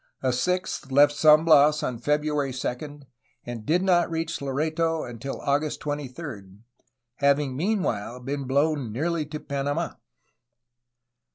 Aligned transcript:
A 0.23 0.33
sixth 0.33 0.91
left 0.91 1.13
San 1.15 1.45
Bias 1.45 1.83
on 1.83 1.99
February 1.99 2.51
2, 2.51 3.01
and 3.45 3.65
did 3.67 3.83
not 3.83 4.09
reach 4.09 4.41
Loreto 4.41 5.03
until 5.03 5.39
August 5.41 5.79
23, 5.81 6.57
having 7.17 7.55
meanwhile 7.55 8.19
been 8.19 8.45
blown 8.47 8.91
nearly 8.91 9.27
to 9.27 9.39
Panamd. 9.39 9.95